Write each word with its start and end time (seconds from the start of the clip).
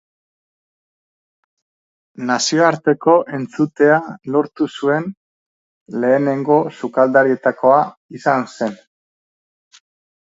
Nazioarteko 2.29 3.13
entzutea 3.39 3.99
lortu 4.37 4.69
zuen 4.79 5.05
lehenengo 6.05 6.59
sukaldarietakoa 6.81 7.79
izan 8.21 8.51
zen. 8.59 8.79